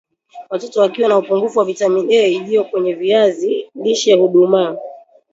Watoto 0.49 0.81
wakiwa 0.81 1.09
na 1.09 1.17
upungufu 1.17 1.59
wa 1.59 1.65
vitamini 1.65 2.17
A 2.17 2.27
iliyo 2.27 2.63
kwenye 2.63 2.93
viazi 2.93 3.69
lishe 3.75 4.13
hudumaa 4.13 4.77